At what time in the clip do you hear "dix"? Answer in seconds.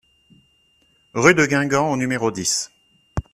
2.31-2.71